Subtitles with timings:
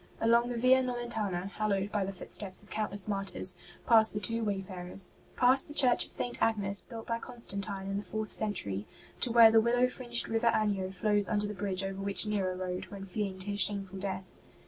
[0.19, 3.55] Along the Via Nomentana, hallowed by the footsteps of countless martyrs,
[3.85, 6.41] passed the two wayfarers; past the church of St.
[6.41, 8.87] Agnes, built by Constantine in the fourth century;
[9.19, 12.85] to where the willow fringed River Anio flows under the bridge over which Nero rode,
[12.85, 14.31] when fleeing to his shameful death.